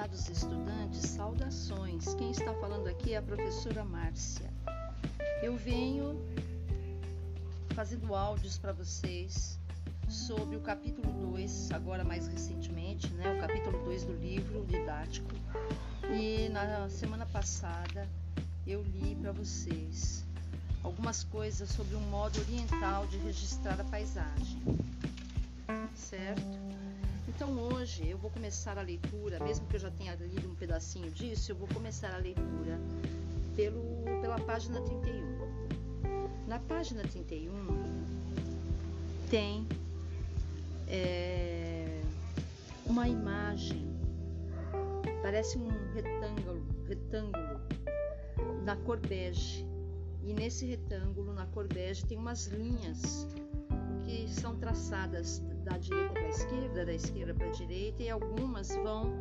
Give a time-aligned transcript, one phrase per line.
[0.00, 2.14] Prezados estudantes, saudações.
[2.14, 4.48] Quem está falando aqui é a professora Márcia.
[5.42, 6.18] Eu venho
[7.74, 9.58] fazendo áudios para vocês
[10.08, 13.34] sobre o capítulo 2, agora mais recentemente, né?
[13.34, 15.28] O capítulo 2 do livro didático.
[16.10, 18.08] E na semana passada
[18.66, 20.24] eu li para vocês
[20.82, 24.62] algumas coisas sobre um modo oriental de registrar a paisagem.
[25.94, 26.40] Certo?
[27.40, 31.10] Então hoje eu vou começar a leitura, mesmo que eu já tenha lido um pedacinho
[31.10, 32.78] disso, eu vou começar a leitura
[33.56, 36.46] pelo, pela página 31.
[36.46, 37.50] Na página 31
[39.30, 39.66] tem
[40.86, 42.02] é,
[42.84, 43.88] uma imagem,
[45.22, 47.58] parece um retângulo, retângulo
[48.66, 49.64] na cor bege.
[50.22, 53.26] E nesse retângulo, na cor bege, tem umas linhas
[54.04, 58.74] que são traçadas da direita para a esquerda, da esquerda para a direita, e algumas
[58.74, 59.12] vão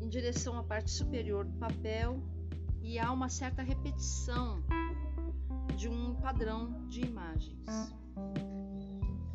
[0.00, 2.22] em direção à parte superior do papel
[2.80, 4.62] e há uma certa repetição
[5.76, 7.66] de um padrão de imagens.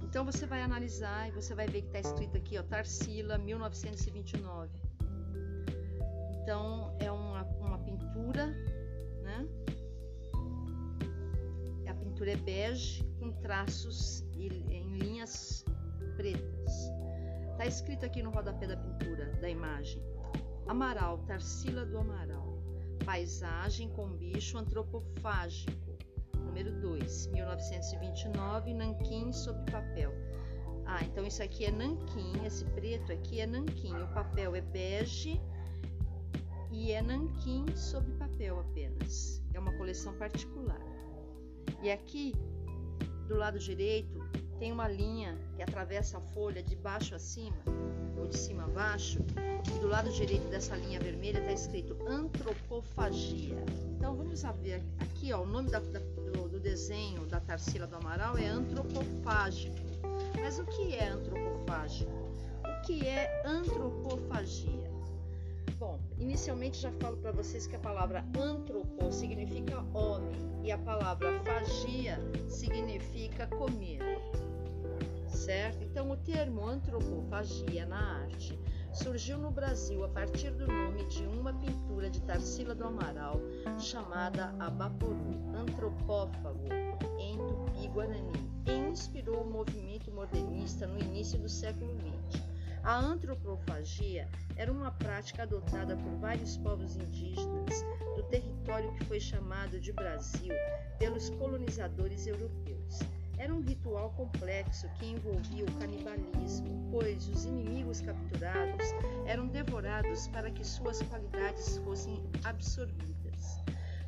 [0.01, 4.71] Então você vai analisar e você vai ver que está escrito aqui, ó, Tarsila, 1929.
[6.41, 8.47] Então é uma, uma pintura,
[9.21, 9.45] né?
[11.89, 14.23] A pintura é bege com traços
[14.69, 15.65] em linhas
[16.15, 16.91] pretas.
[17.51, 20.01] Está escrito aqui no rodapé da pintura, da imagem.
[20.67, 22.57] Amaral, Tarsila do Amaral.
[23.05, 25.71] Paisagem com bicho antropofágico.
[26.35, 30.11] Número 2, 1929, Nanquim sobre papel.
[30.85, 33.93] Ah, então isso aqui é nanquim, esse preto aqui é nanquim.
[33.93, 35.39] O papel é bege
[36.71, 39.43] e é nanquim sobre papel apenas.
[39.53, 40.81] É uma coleção particular.
[41.83, 42.33] E aqui
[43.27, 44.17] do lado direito
[44.59, 47.57] tem uma linha que atravessa a folha de baixo a cima,
[48.17, 49.19] ou de cima a baixo,
[49.75, 53.63] e do lado direito dessa linha vermelha está escrito antropofagia.
[53.95, 57.95] Então vamos ver aqui, ó, o nome da, da, do, do, desenho da Tarsila do
[57.95, 59.75] Amaral é antropofágico.
[60.39, 62.11] Mas o que é antropofágico?
[62.11, 64.87] O que é antropofagia?
[65.79, 71.39] Bom, inicialmente já falo para vocês que a palavra antropo significa homem e a palavra
[71.43, 73.99] fagia significa comer.
[75.47, 75.81] Certo?
[75.81, 78.59] Então, o termo antropofagia na arte
[78.91, 83.39] surgiu no Brasil a partir do nome de uma pintura de Tarsila do Amaral
[83.79, 86.67] chamada Abaporu, antropófago,
[87.17, 91.95] em Tupi-Guarani, e inspirou o movimento modernista no início do século
[92.29, 92.43] XX.
[92.83, 94.27] A antropofagia
[94.57, 97.85] era uma prática adotada por vários povos indígenas
[98.17, 100.53] do território que foi chamado de Brasil
[100.99, 102.99] pelos colonizadores europeus.
[103.37, 108.85] Era um ritual complexo que envolvia o canibalismo, pois os inimigos capturados
[109.25, 113.61] eram devorados para que suas qualidades fossem absorvidas.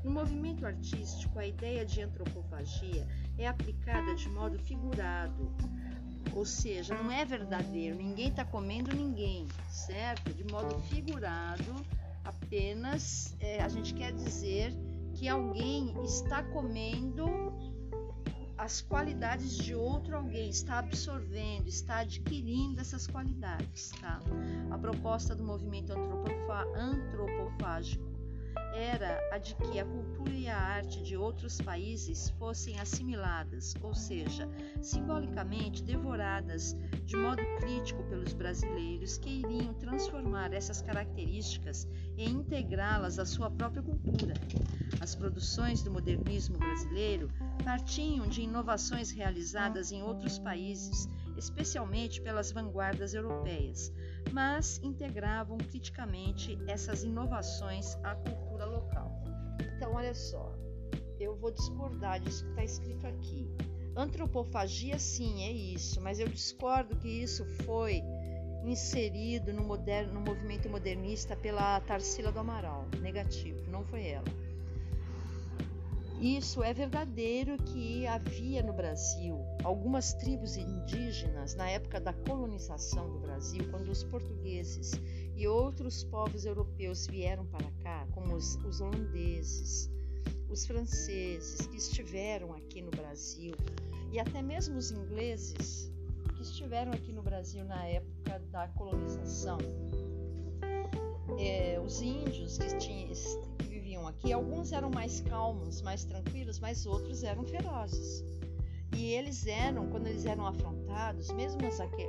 [0.04, 3.06] No movimento artístico, a ideia de antropofagia
[3.38, 5.52] é aplicada de modo figurado,
[6.34, 10.34] ou seja, não é verdadeiro, ninguém está comendo ninguém, certo?
[10.34, 11.86] De modo figurado,
[12.24, 14.74] apenas é, a gente quer dizer
[15.14, 17.28] que alguém está comendo
[18.60, 24.20] as qualidades de outro alguém, está absorvendo, está adquirindo essas qualidades, tá?
[24.70, 25.94] A proposta do movimento
[26.76, 28.04] antropofágico
[28.74, 33.94] era a de que a cultura e a arte de outros países fossem assimiladas, ou
[33.94, 34.48] seja,
[34.82, 41.88] simbolicamente devoradas de modo crítico pelos brasileiros que iriam transformar essas características
[42.18, 44.34] e integrá-las à sua própria cultura.
[45.00, 47.30] As produções do modernismo brasileiro
[47.64, 53.92] partiam de inovações realizadas em outros países, especialmente pelas vanguardas europeias,
[54.32, 59.24] mas integravam criticamente essas inovações à cultura local.
[59.76, 60.54] Então, olha só,
[61.20, 63.50] eu vou discordar disso que está escrito aqui.
[63.96, 68.02] Antropofagia, sim, é isso, mas eu discordo que isso foi
[68.64, 72.86] inserido no, moderno, no movimento modernista pela Tarsila do Amaral.
[73.02, 74.49] Negativo, não foi ela.
[76.22, 83.20] Isso é verdadeiro que havia no Brasil algumas tribos indígenas na época da colonização do
[83.20, 84.92] Brasil, quando os portugueses
[85.38, 89.90] e outros povos europeus vieram para cá, como os, os holandeses,
[90.50, 93.56] os franceses que estiveram aqui no Brasil
[94.12, 95.90] e até mesmo os ingleses
[96.36, 99.58] que estiveram aqui no Brasil na época da colonização.
[101.40, 103.10] É, os índios que, tinham,
[104.10, 108.24] aqui, alguns eram mais calmos, mais tranquilos, mas outros eram ferozes.
[108.96, 111.60] E eles eram, quando eles eram afrontados, mesmo,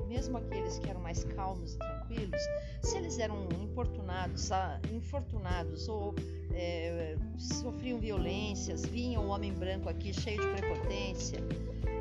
[0.08, 2.40] mesmo aqueles que eram mais calmos e tranquilos,
[2.82, 4.50] se eles eram importunados,
[4.90, 6.14] infortunados ou
[6.52, 11.38] é, sofriam violências, vinham o homem branco aqui cheio de prepotência,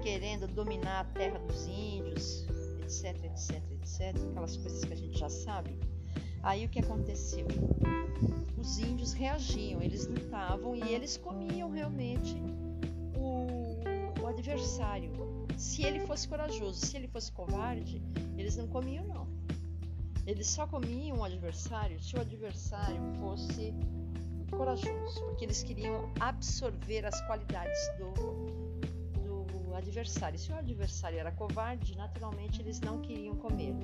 [0.02, 2.48] querendo dominar a terra dos índios,
[2.82, 5.89] etc, etc, etc, aquelas coisas que a gente já sabe.
[6.42, 7.48] Aí o que aconteceu?
[8.58, 12.36] Os índios reagiam, eles lutavam e eles comiam realmente
[13.16, 15.12] o, o adversário.
[15.58, 18.02] Se ele fosse corajoso, se ele fosse covarde,
[18.38, 19.28] eles não comiam não.
[20.26, 23.74] Eles só comiam o adversário se o adversário fosse
[24.52, 28.14] corajoso, porque eles queriam absorver as qualidades do,
[29.46, 30.38] do adversário.
[30.38, 33.76] Se o adversário era covarde, naturalmente eles não queriam comer.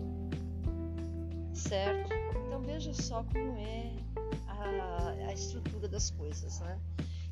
[1.56, 2.14] Certo?
[2.46, 3.92] Então veja só como é
[4.48, 6.80] a, a estrutura das coisas, né?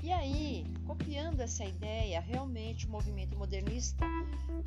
[0.01, 4.05] E aí, copiando essa ideia, realmente o movimento modernista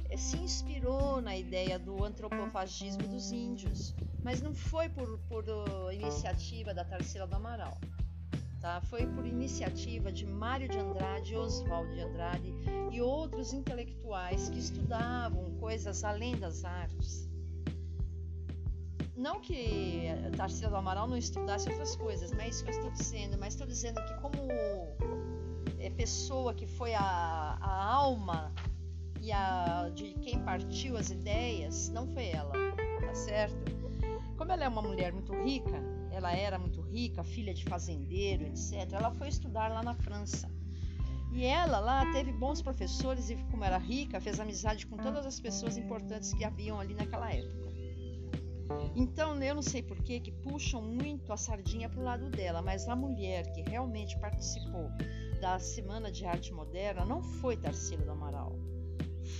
[0.08, 5.44] eh, se inspirou na ideia do antropofagismo dos índios, mas não foi por, por
[5.92, 7.78] iniciativa da Tarsila do Amaral.
[8.62, 8.80] Tá?
[8.82, 12.54] Foi por iniciativa de Mário de Andrade, Oswaldo de Andrade
[12.90, 17.25] e outros intelectuais que estudavam coisas além das artes.
[19.16, 22.90] Não que Tarsila do Amaral não estudasse outras coisas, não é isso que eu estou
[22.90, 24.36] dizendo, mas estou dizendo que como
[25.78, 27.02] é pessoa que foi a,
[27.60, 28.52] a alma
[29.20, 32.52] e a de quem partiu as ideias, não foi ela,
[33.00, 33.56] tá certo?
[34.36, 38.92] Como ela é uma mulher muito rica, ela era muito rica, filha de fazendeiro, etc.
[38.92, 40.50] Ela foi estudar lá na França.
[41.32, 45.40] E ela lá teve bons professores e, como era rica, fez amizade com todas as
[45.40, 47.75] pessoas importantes que haviam ali naquela época.
[48.94, 52.88] Então, eu não sei por que puxam muito a sardinha para o lado dela, mas
[52.88, 54.88] a mulher que realmente participou
[55.40, 58.56] da Semana de Arte Moderna não foi Tarsila do Amaral,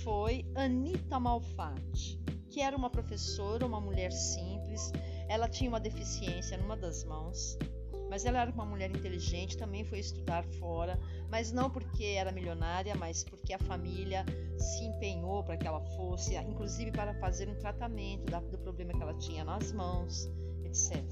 [0.03, 2.19] foi Anita Malfatti,
[2.49, 4.91] que era uma professora, uma mulher simples,
[5.27, 7.57] ela tinha uma deficiência numa das mãos,
[8.09, 10.99] mas ela era uma mulher inteligente, também foi estudar fora,
[11.29, 14.25] mas não porque era milionária, mas porque a família
[14.57, 19.13] se empenhou para que ela fosse, inclusive para fazer um tratamento do problema que ela
[19.15, 20.29] tinha nas mãos,
[20.63, 21.03] etc.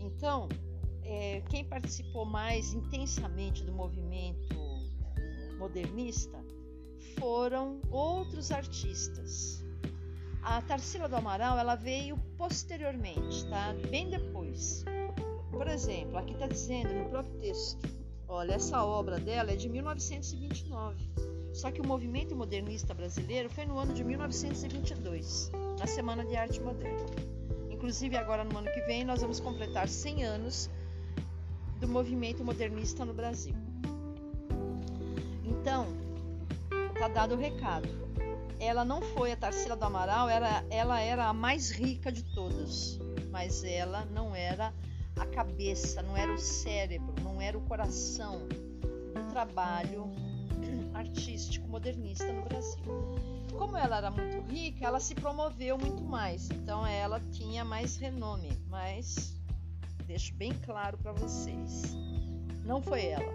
[0.00, 0.48] Então,
[1.02, 4.54] é, quem participou mais intensamente do movimento
[5.58, 6.42] modernista
[7.18, 9.64] foram outros artistas.
[10.42, 13.74] A Tarsila do Amaral ela veio posteriormente, tá?
[13.90, 14.84] Bem depois.
[15.60, 17.86] Por exemplo, aqui está dizendo no próprio texto,
[18.26, 20.96] olha, essa obra dela é de 1929.
[21.52, 26.62] Só que o movimento modernista brasileiro foi no ano de 1922, na Semana de Arte
[26.62, 27.04] Moderna.
[27.70, 30.70] Inclusive agora no ano que vem nós vamos completar 100 anos
[31.78, 33.54] do movimento modernista no Brasil.
[35.44, 35.88] Então,
[36.98, 37.86] tá dado o recado.
[38.58, 40.26] Ela não foi a Tarsila do Amaral,
[40.70, 42.98] ela era a mais rica de todas,
[43.30, 44.72] mas ela não era
[45.16, 50.10] a cabeça, não era o cérebro, não era o coração do trabalho
[50.94, 52.82] artístico modernista no Brasil.
[53.56, 58.50] Como ela era muito rica, ela se promoveu muito mais, então ela tinha mais renome,
[58.68, 59.36] mas
[60.06, 61.94] deixo bem claro para vocês.
[62.64, 63.32] Não foi ela,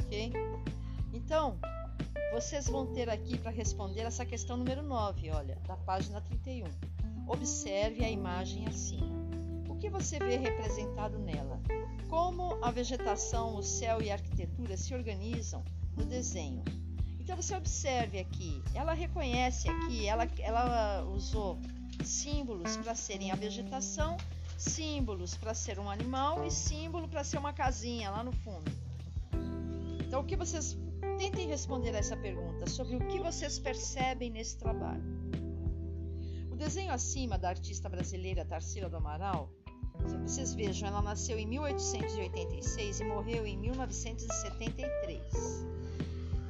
[0.00, 0.32] ok?
[1.12, 1.58] Então,
[2.32, 6.66] vocês vão ter aqui para responder essa questão número 9, olha, da página 31.
[7.26, 9.15] Observe a imagem acima.
[9.76, 11.60] O que você vê representado nela?
[12.08, 15.62] Como a vegetação, o céu e a arquitetura se organizam
[15.94, 16.64] no desenho.
[17.20, 21.58] Então você observe aqui, ela reconhece aqui, ela, ela usou
[22.02, 24.16] símbolos para serem a vegetação
[24.56, 28.72] símbolos para ser um animal e símbolo para ser uma casinha lá no fundo.
[30.06, 30.74] Então, o que vocês
[31.18, 35.04] tentem responder a essa pergunta sobre o que vocês percebem nesse trabalho?
[36.50, 39.50] O desenho acima da artista brasileira Tarsila do Amaral,
[40.26, 45.64] vocês vejam, ela nasceu em 1886 e morreu em 1973.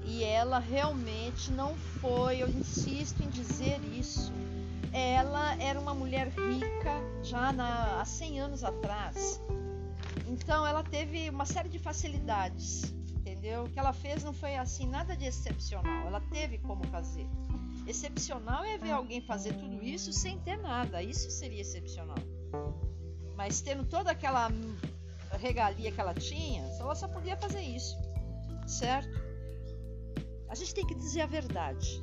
[0.05, 4.33] E ela realmente não foi, eu insisto em dizer isso,
[4.93, 9.43] ela era uma mulher rica já na, há 100 anos atrás.
[10.27, 13.65] Então ela teve uma série de facilidades, entendeu?
[13.65, 16.07] O que ela fez não foi assim nada de excepcional.
[16.07, 17.29] Ela teve como fazer.
[17.87, 21.03] Excepcional é ver alguém fazer tudo isso sem ter nada.
[21.03, 22.17] Isso seria excepcional.
[23.37, 24.51] Mas tendo toda aquela
[25.33, 27.97] regalia que ela tinha, ela só podia fazer isso,
[28.67, 29.27] certo?
[30.49, 32.03] A gente tem que dizer a verdade.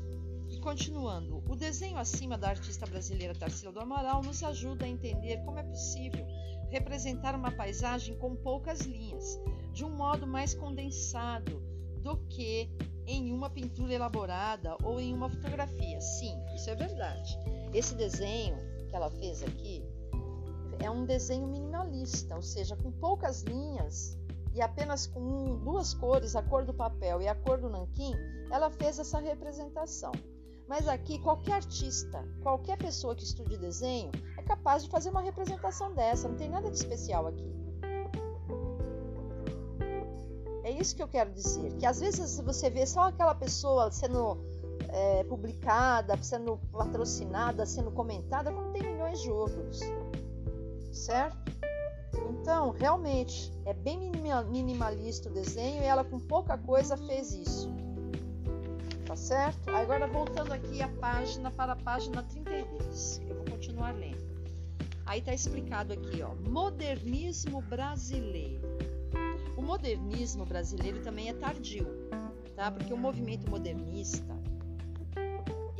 [0.61, 5.59] Continuando, o desenho acima da artista brasileira Tarsila do Amaral nos ajuda a entender como
[5.59, 6.25] é possível
[6.69, 9.37] representar uma paisagem com poucas linhas,
[9.73, 11.61] de um modo mais condensado
[12.01, 12.69] do que
[13.05, 15.99] em uma pintura elaborada ou em uma fotografia.
[15.99, 17.37] Sim, isso é verdade.
[17.73, 18.55] Esse desenho
[18.87, 19.83] que ela fez aqui
[20.79, 24.17] é um desenho minimalista, ou seja, com poucas linhas
[24.53, 28.13] e apenas com duas cores, a cor do papel e a cor do nanquim,
[28.51, 30.11] ela fez essa representação.
[30.67, 35.93] Mas aqui qualquer artista, qualquer pessoa que estude desenho é capaz de fazer uma representação
[35.93, 37.51] dessa, não tem nada de especial aqui.
[40.63, 44.37] É isso que eu quero dizer, que às vezes você vê só aquela pessoa sendo
[44.87, 49.81] é, publicada, sendo patrocinada, sendo comentada, como tem milhões de outros,
[50.93, 51.37] certo?
[52.29, 54.11] Então, realmente, é bem
[54.49, 57.71] minimalista o desenho e ela com pouca coisa fez isso.
[59.05, 59.69] Tá certo?
[59.69, 64.23] Agora, voltando aqui a página para a página 32, eu vou continuar lendo.
[65.05, 68.61] Aí tá explicado aqui, ó, modernismo brasileiro.
[69.57, 71.87] O modernismo brasileiro também é tardio,
[72.55, 72.71] tá?
[72.71, 74.42] Porque o movimento modernista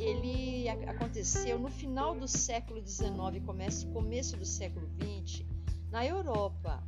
[0.04, 5.44] ele aconteceu no final do século XIX, começo, começo do século XX,
[5.90, 6.82] na Europa.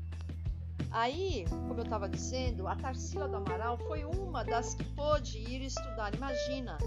[0.90, 5.62] Aí, como eu estava dizendo, a Tarsila do Amaral foi uma das que pôde ir
[5.62, 6.14] estudar.
[6.14, 6.78] Imagina,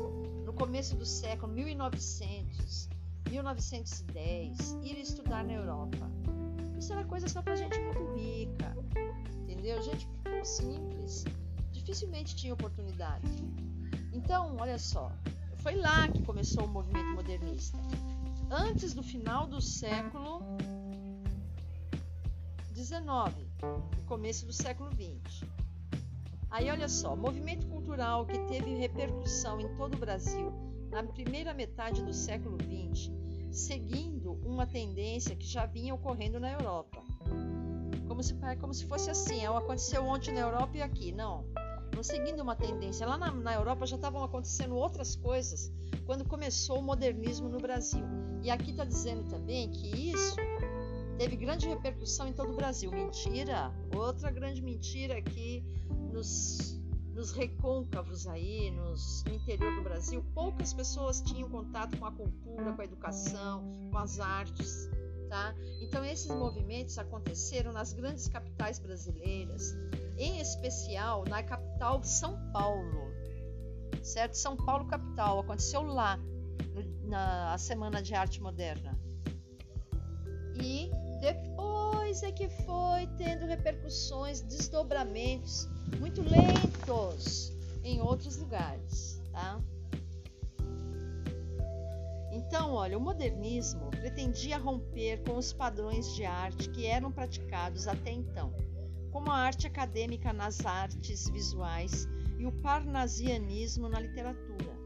[0.46, 2.90] no começo do século 1900,
[3.30, 6.10] 1910, ir estudar na Europa.
[6.78, 8.76] Isso era coisa só para gente muito rica,
[9.42, 9.82] entendeu?
[9.82, 10.08] Gente
[10.44, 11.26] simples,
[11.72, 13.28] dificilmente tinha oportunidade.
[14.14, 15.12] Então, olha só,
[15.62, 17.78] foi lá que começou o movimento modernista.
[18.50, 20.42] Antes do final do século
[22.74, 23.48] 19,
[24.08, 25.46] começo do século 20.
[26.50, 30.52] Aí olha só, movimento cultural que teve repercussão em todo o Brasil
[30.90, 33.12] na primeira metade do século 20,
[33.52, 37.04] seguindo uma tendência que já vinha ocorrendo na Europa.
[38.08, 41.12] Como se, como se fosse assim, aconteceu ontem na Europa e aqui.
[41.12, 41.46] Não,
[41.96, 43.06] não seguindo uma tendência.
[43.06, 45.72] Lá na, na Europa já estavam acontecendo outras coisas
[46.06, 48.04] quando começou o modernismo no Brasil.
[48.42, 50.36] E aqui está dizendo também que isso
[51.18, 52.92] teve grande repercussão em todo o Brasil.
[52.92, 53.72] Mentira!
[53.96, 55.64] Outra grande mentira aqui
[56.12, 56.80] nos,
[57.14, 62.74] nos recôncavos aí, nos, no interior do Brasil, poucas pessoas tinham contato com a cultura,
[62.74, 64.90] com a educação, com as artes.
[65.28, 65.54] Tá?
[65.82, 69.76] Então esses movimentos aconteceram nas grandes capitais brasileiras,
[70.20, 73.12] em especial na capital São Paulo,
[74.04, 74.36] certo?
[74.36, 76.20] São Paulo capital, aconteceu lá
[77.06, 79.00] na Semana de Arte Moderna.
[80.62, 89.62] E depois é que foi tendo repercussões, desdobramentos muito lentos em outros lugares, tá?
[92.32, 98.12] Então, olha, o modernismo pretendia romper com os padrões de arte que eram praticados até
[98.12, 98.54] então,
[99.12, 104.78] como a arte acadêmica nas artes visuais e o parnasianismo na literatura.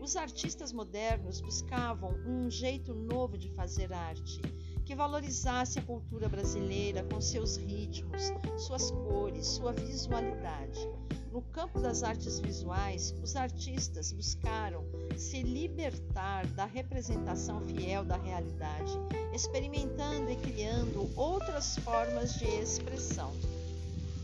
[0.00, 4.40] Os artistas modernos buscavam um jeito novo de fazer arte
[4.84, 10.88] que valorizasse a cultura brasileira com seus ritmos, suas cores, sua visualidade.
[11.30, 14.84] No campo das artes visuais, os artistas buscaram
[15.16, 18.92] se libertar da representação fiel da realidade,
[19.32, 23.30] experimentando e criando outras formas de expressão.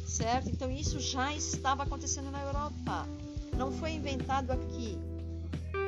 [0.06, 0.48] Certo?
[0.48, 3.06] Então, isso já estava acontecendo na Europa,
[3.56, 4.96] não foi inventado aqui.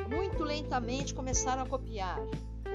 [0.09, 2.19] Muito lentamente começaram a copiar.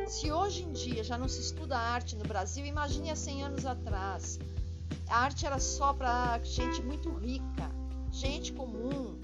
[0.07, 3.67] Se hoje em dia já não se estuda arte no Brasil, imagine há 100 anos
[3.67, 4.39] atrás.
[5.09, 7.71] A arte era só para gente muito rica,
[8.11, 9.21] gente comum,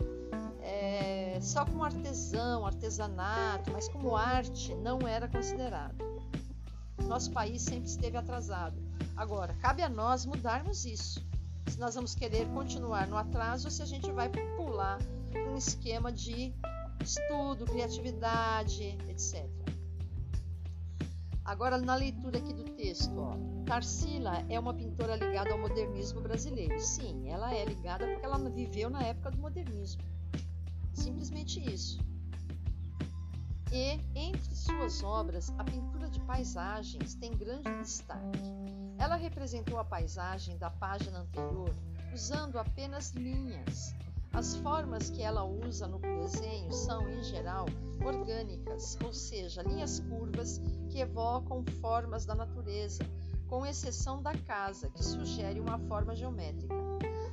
[0.60, 5.96] é, só como artesão, artesanato, mas como arte não era considerado.
[7.06, 8.76] Nosso país sempre esteve atrasado.
[9.16, 11.29] Agora, cabe a nós mudarmos isso.
[11.66, 14.98] Se nós vamos querer continuar no atraso ou se a gente vai pular
[15.50, 16.52] um esquema de
[17.02, 19.48] estudo, criatividade, etc.
[21.44, 26.78] Agora, na leitura aqui do texto, ó, Tarsila é uma pintora ligada ao modernismo brasileiro.
[26.80, 30.02] Sim, ela é ligada porque ela viveu na época do modernismo.
[30.92, 31.98] Simplesmente isso.
[33.72, 38.40] E entre suas obras, a pintura de paisagens tem grande destaque.
[38.98, 41.72] Ela representou a paisagem da página anterior
[42.12, 43.94] usando apenas linhas.
[44.32, 47.66] As formas que ela usa no desenho são, em geral,
[48.04, 53.04] orgânicas, ou seja, linhas curvas que evocam formas da natureza,
[53.48, 56.74] com exceção da casa, que sugere uma forma geométrica.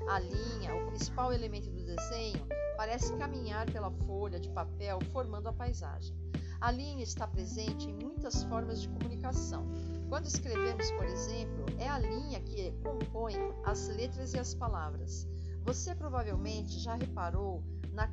[0.10, 5.53] A linha, o principal elemento do desenho, parece caminhar pela folha de papel formando a
[5.53, 6.15] paisagem.
[6.59, 9.67] A linha está presente em muitas formas de comunicação.
[10.09, 15.27] Quando escrevemos, por exemplo, é a linha que compõe as letras e as palavras.
[15.63, 18.09] Você provavelmente já reparou na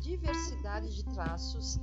[0.00, 1.78] diversidade de traços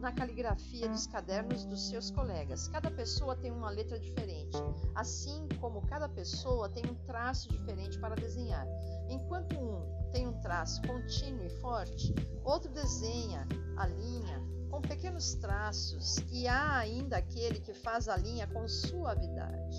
[0.00, 2.68] na caligrafia dos cadernos dos seus colegas.
[2.68, 4.56] Cada pessoa tem uma letra diferente,
[4.94, 8.66] assim como cada pessoa tem um traço diferente para desenhar.
[9.08, 16.16] Enquanto um tem um traço contínuo e forte, outro desenha a linha com pequenos traços
[16.30, 19.76] e há ainda aquele que faz a linha com suavidade.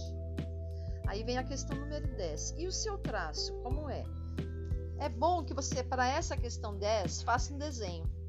[1.08, 2.56] Aí vem a questão número 10.
[2.58, 4.06] E o seu traço, como é?
[5.00, 8.21] É bom que você, para essa questão 10, faça um desenho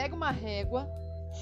[0.00, 0.88] pega uma régua,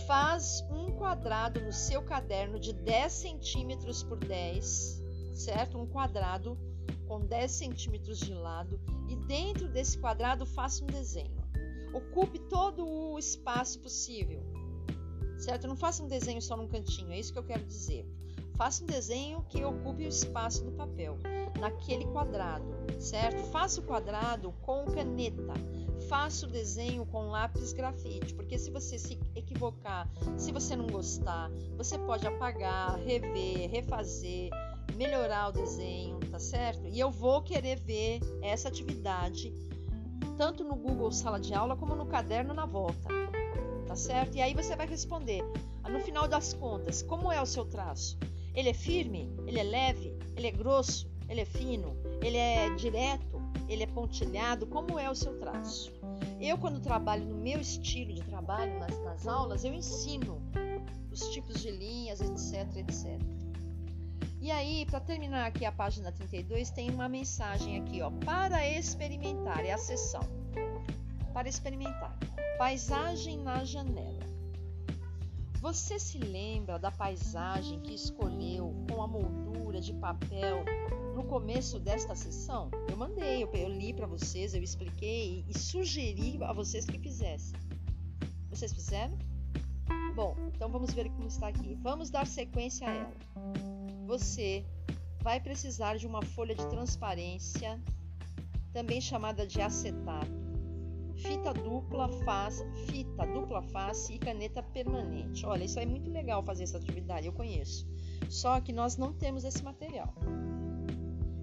[0.04, 5.00] faz um quadrado no seu caderno de 10 centímetros por 10,
[5.32, 5.78] certo?
[5.78, 6.58] Um quadrado
[7.06, 11.40] com 10 centímetros de lado e dentro desse quadrado faça um desenho.
[11.94, 14.42] Ocupe todo o espaço possível,
[15.38, 15.68] certo?
[15.68, 18.04] Não faça um desenho só num cantinho, é isso que eu quero dizer.
[18.56, 21.16] Faça um desenho que ocupe o espaço do papel,
[21.60, 22.66] naquele quadrado,
[22.98, 23.40] certo?
[23.52, 25.54] Faça o quadrado com caneta
[26.08, 31.50] faça o desenho com lápis grafite, porque se você se equivocar, se você não gostar,
[31.76, 34.50] você pode apagar, rever, refazer,
[34.96, 36.88] melhorar o desenho, tá certo?
[36.88, 39.52] E eu vou querer ver essa atividade
[40.38, 43.08] tanto no Google Sala de Aula como no caderno na volta,
[43.86, 44.36] tá certo?
[44.36, 45.42] E aí você vai responder,
[45.88, 48.18] no final das contas, como é o seu traço?
[48.54, 49.30] Ele é firme?
[49.46, 50.16] Ele é leve?
[50.36, 51.08] Ele é grosso?
[51.28, 51.96] Ele é fino?
[52.22, 53.42] Ele é direto?
[53.68, 54.66] Ele é pontilhado?
[54.66, 55.97] Como é o seu traço?
[56.40, 60.40] Eu, quando trabalho no meu estilo de trabalho nas, nas aulas, eu ensino
[61.10, 63.20] os tipos de linhas, etc, etc.
[64.40, 69.64] E aí, para terminar aqui a página 32, tem uma mensagem aqui, ó, para experimentar,
[69.64, 70.22] é a sessão.
[71.34, 72.16] Para experimentar.
[72.56, 74.27] Paisagem na janela.
[75.68, 80.64] Você se lembra da paisagem que escolheu com a moldura de papel
[81.14, 86.42] no começo desta sessão, eu mandei, eu, li para vocês, eu expliquei e, e sugeri
[86.42, 87.54] a vocês que fizessem.
[88.48, 89.18] Vocês fizeram?
[90.14, 91.74] Bom, então vamos ver como está aqui.
[91.82, 93.16] Vamos dar sequência a ela.
[94.06, 94.64] Você
[95.20, 97.78] vai precisar de uma folha de transparência,
[98.72, 100.37] também chamada de acetato,
[101.18, 105.44] fita dupla face, fita dupla face e caneta permanente.
[105.44, 107.86] Olha, isso é muito legal fazer essa atividade, eu conheço.
[108.28, 110.14] Só que nós não temos esse material.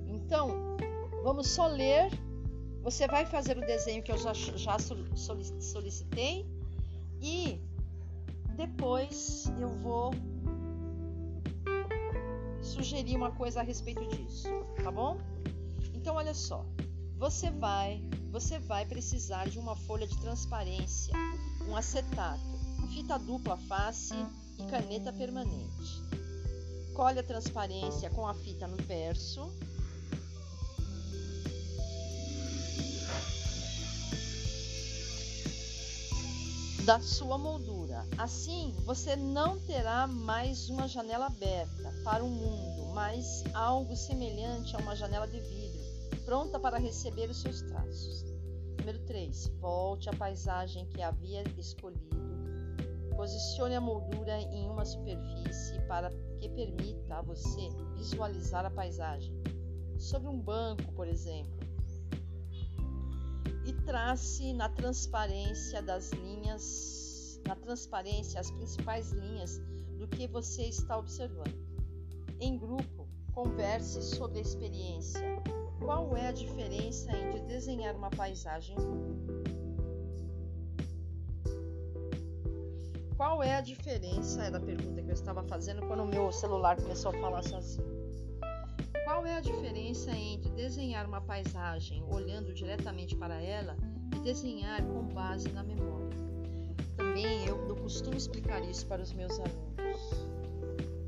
[0.07, 0.77] Então,
[1.23, 2.11] vamos só ler.
[2.83, 4.77] Você vai fazer o desenho que eu já, já
[5.59, 6.45] solicitei
[7.19, 7.59] e
[8.55, 10.11] depois eu vou
[12.61, 14.47] sugerir uma coisa a respeito disso,
[14.83, 15.17] tá bom?
[15.93, 16.65] Então, olha só.
[17.17, 18.03] Você vai,
[18.36, 21.13] você vai precisar de uma folha de transparência,
[21.69, 22.60] um acetato,
[22.93, 24.13] fita dupla face
[24.60, 26.04] e caneta permanente.
[26.93, 29.50] Colhe a transparência com a fita no verso
[36.84, 38.06] da sua moldura.
[38.17, 44.80] Assim, você não terá mais uma janela aberta para o mundo, mas algo semelhante a
[44.80, 45.64] uma janela de vidro,
[46.25, 48.25] pronta para receber os seus traços.
[48.79, 49.47] Número 3.
[49.59, 52.15] Volte à paisagem que havia escolhido.
[53.15, 56.09] Posicione a moldura em uma superfície para
[56.39, 59.33] que permita a você visualizar a paisagem.
[59.97, 61.65] Sobre um banco, por exemplo
[63.65, 69.59] e trace na transparência das linhas, na transparência as principais linhas
[69.97, 71.65] do que você está observando.
[72.39, 75.19] Em grupo, converse sobre a experiência.
[75.86, 78.76] Qual é a diferença entre desenhar uma paisagem?
[83.15, 84.43] Qual é a diferença?
[84.43, 87.86] Era a pergunta que eu estava fazendo quando o meu celular começou a falar sozinho.
[89.04, 93.78] Qual é a diferença entre desenhar uma paisagem olhando diretamente para ela
[94.15, 96.17] e desenhar com base na memória?
[96.98, 100.02] Também eu, eu costumo explicar isso para os meus alunos.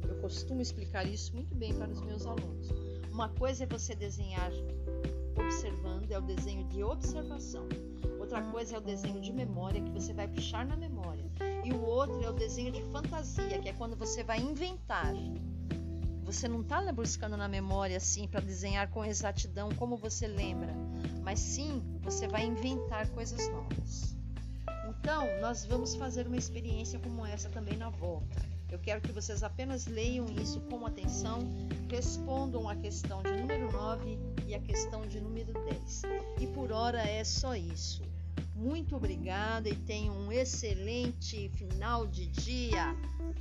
[0.08, 2.77] Eu costumo explicar isso muito bem para os meus alunos.
[3.18, 4.52] Uma coisa é você desenhar
[5.36, 7.68] observando, é o desenho de observação.
[8.20, 11.26] Outra coisa é o desenho de memória, que você vai puxar na memória.
[11.66, 15.16] E o outro é o desenho de fantasia, que é quando você vai inventar.
[16.26, 20.76] Você não está buscando na memória assim para desenhar com exatidão como você lembra,
[21.24, 24.16] mas sim você vai inventar coisas novas.
[24.90, 28.57] Então, nós vamos fazer uma experiência como essa também na volta.
[28.70, 31.40] Eu quero que vocês apenas leiam isso com atenção,
[31.90, 36.02] respondam a questão de número 9 e a questão de número 10.
[36.42, 38.02] E por hora é só isso.
[38.56, 42.96] Muito obrigada e tenham um excelente final de dia.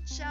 [0.05, 0.27] Tchau!